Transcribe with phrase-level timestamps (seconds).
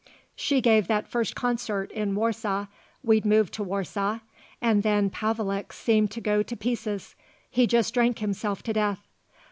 [0.35, 2.65] "She gave that first concert in Warsaw
[3.03, 4.17] we'd moved to Warsaw
[4.59, 7.13] and then Pavelek seemed to go to pieces.
[7.51, 9.05] He just drank himself to death.